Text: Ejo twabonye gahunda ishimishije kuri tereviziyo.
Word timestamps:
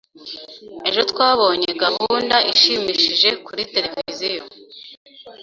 Ejo 0.87 1.01
twabonye 1.11 1.69
gahunda 1.83 2.35
ishimishije 2.51 3.29
kuri 3.45 3.61
tereviziyo. 3.73 4.43